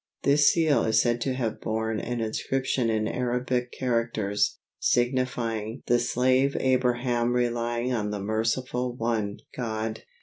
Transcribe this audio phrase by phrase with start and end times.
[0.23, 6.57] This seal is said to have borne an inscription in Arabic characters, signifying "The slave
[6.59, 10.01] Abraham relying on the Merciful One (God)."